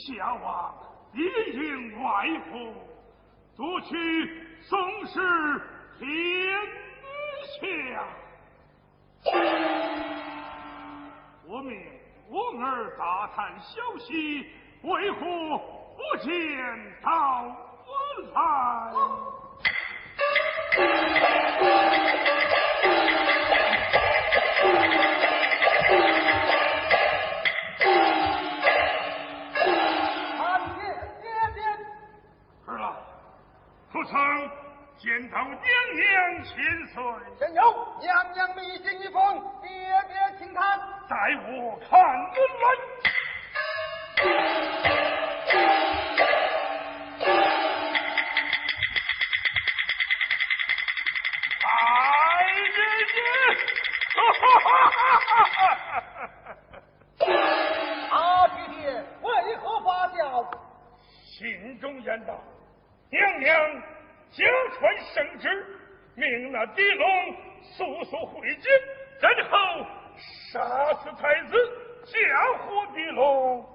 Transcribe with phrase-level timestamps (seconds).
[0.00, 0.74] 小娃
[1.12, 1.20] 一
[1.52, 2.72] 应外服
[3.54, 3.94] 夺取
[4.62, 5.20] 宋氏
[5.98, 6.08] 天
[7.60, 8.02] 下。
[11.46, 11.78] 我命
[12.30, 14.46] 我儿打探消息
[14.82, 15.18] 为何
[15.98, 16.32] 不见
[17.02, 17.44] 到
[17.84, 17.92] 我
[18.32, 18.40] 来。
[34.10, 34.18] 曾
[34.98, 36.52] 见到娘娘千
[36.88, 37.00] 岁，
[37.54, 37.62] 有
[38.00, 39.68] 娘娘笔信一封，爹
[40.08, 41.14] 爹轻叹，在
[41.46, 42.64] 我看了。
[51.62, 51.68] 阿
[52.42, 52.78] 爹
[53.14, 53.16] 爹，
[54.16, 55.62] 哈哈哈哈哈
[58.10, 58.18] 哈！
[58.48, 58.60] 爹
[59.22, 59.28] 为
[59.58, 60.18] 何发笑？
[60.98, 62.34] 心中言道：
[63.08, 63.54] 娘娘。
[64.30, 64.46] 相
[64.78, 65.48] 传圣旨
[66.14, 68.70] 命那狄龙速速回京
[69.20, 69.84] 然后
[70.52, 70.60] 杀
[71.02, 71.56] 死太子
[72.04, 72.12] 嫁
[72.58, 73.66] 祸狄龙。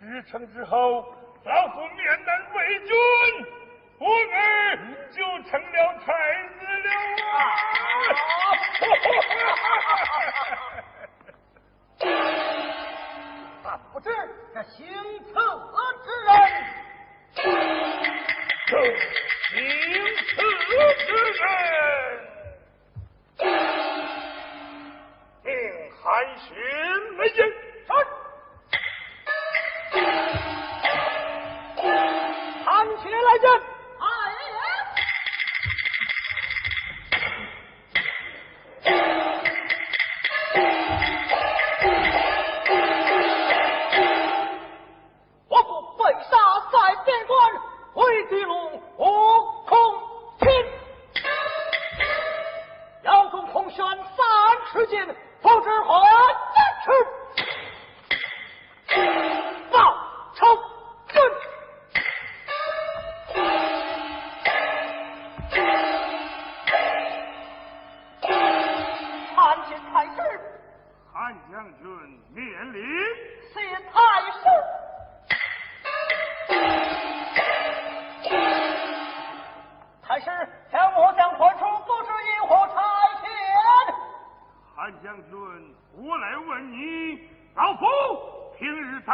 [0.00, 1.06] 事成之后
[1.44, 2.94] 老夫面南为君
[3.98, 4.78] 我儿
[5.10, 6.12] 就成了太
[6.58, 6.90] 子了
[13.64, 14.10] 啊 不知
[14.52, 14.86] 这行
[15.24, 16.34] 刺何之人。
[19.54, 19.62] 领
[20.26, 20.34] 此
[21.06, 21.08] 之
[21.38, 21.40] 人，
[25.44, 25.48] 命
[26.02, 26.02] 韩
[26.40, 26.46] 巡
[27.18, 27.38] 来见。
[27.86, 27.88] 是，
[32.64, 32.66] 韩
[32.98, 33.73] 雪来人。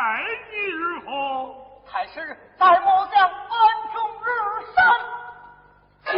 [0.01, 1.55] 待你如何，
[1.87, 3.53] 太是在末将万
[3.93, 4.29] 众日
[4.73, 6.17] 神，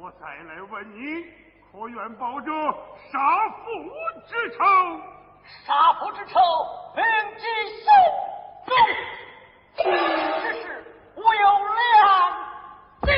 [0.00, 1.26] 我再来问你，
[1.70, 2.50] 可愿报这
[3.12, 3.18] 杀
[3.50, 3.62] 父
[4.26, 4.64] 之仇，
[5.66, 6.40] 杀父之仇，
[6.96, 7.04] 铭
[7.36, 7.44] 记
[7.76, 7.84] 心
[8.64, 8.74] 中，
[9.76, 9.82] 只
[10.54, 10.64] 是之，
[11.14, 11.46] 我有
[11.76, 11.84] 两
[13.02, 13.12] 计，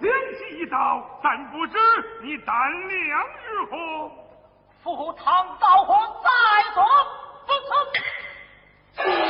[0.00, 1.78] 两记一刀，但不知
[2.22, 4.10] 你胆量如何。
[4.82, 6.30] 赴汤蹈火在
[6.74, 6.82] 所
[7.46, 7.52] 不
[8.96, 9.29] 辞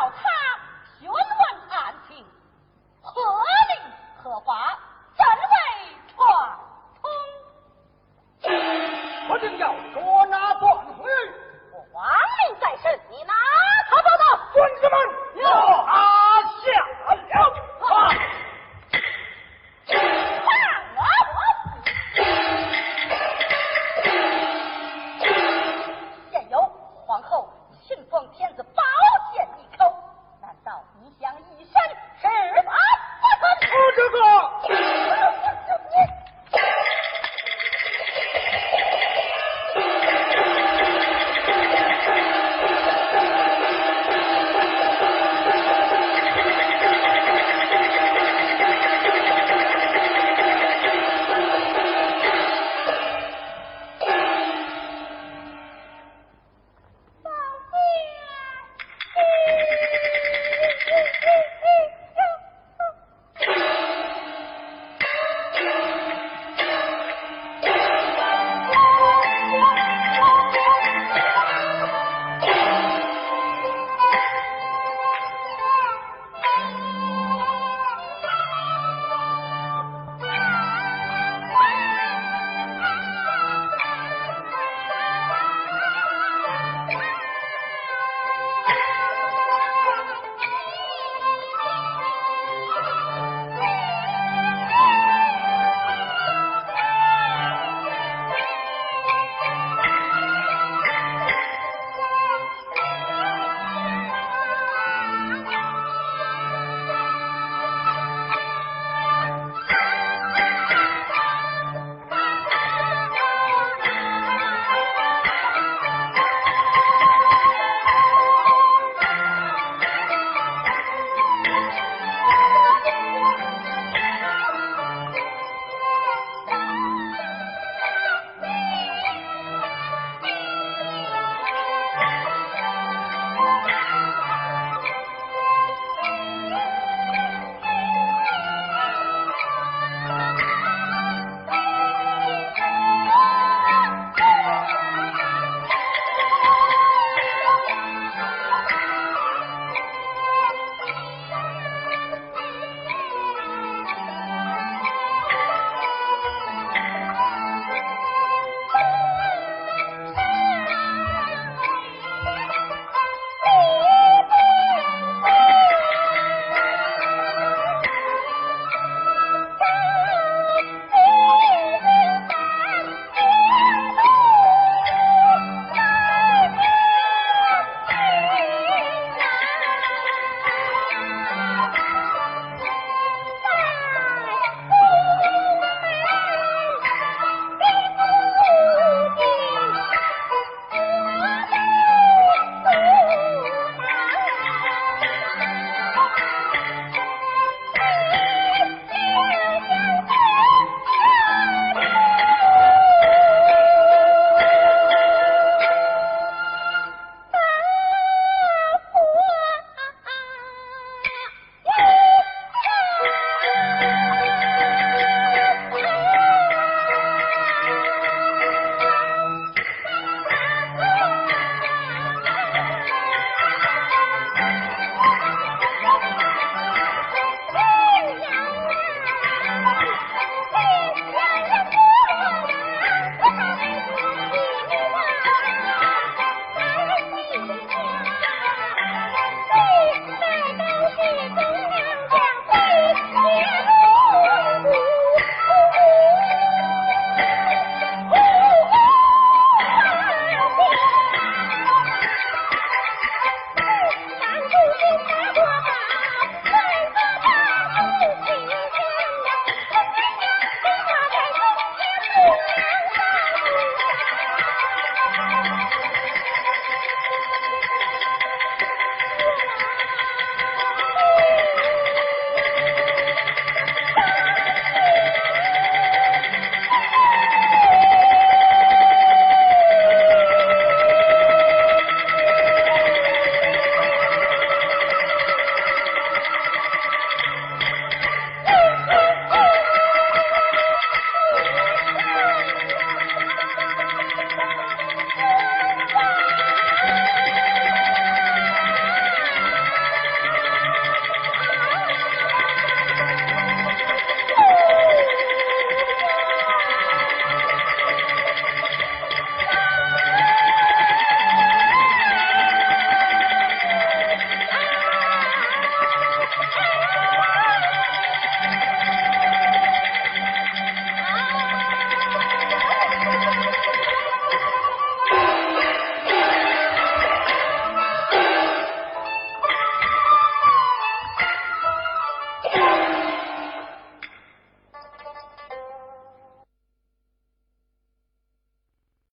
[0.00, 0.12] 我